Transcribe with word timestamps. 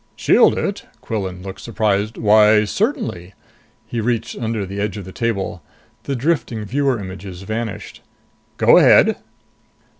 "Shield 0.15 0.57
it?" 0.57 0.87
Quillan 1.01 1.43
looked 1.43 1.61
surprised. 1.61 2.17
"Why, 2.17 2.65
certainly!" 2.65 3.35
He 3.85 4.01
reached 4.01 4.35
under 4.35 4.65
the 4.65 4.79
edge 4.79 4.97
of 4.97 5.05
the 5.05 5.11
table. 5.11 5.61
The 6.05 6.15
drifting 6.15 6.65
viewer 6.65 6.99
images 6.99 7.43
vanished. 7.43 8.01
"Go 8.57 8.77
ahead." 8.79 9.17